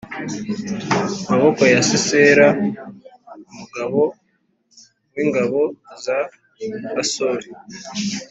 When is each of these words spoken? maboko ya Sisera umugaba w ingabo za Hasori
maboko 1.29 1.61
ya 1.73 1.81
Sisera 1.89 2.45
umugaba 3.49 4.01
w 5.13 5.17
ingabo 5.23 5.61
za 6.03 6.17
Hasori 6.93 7.47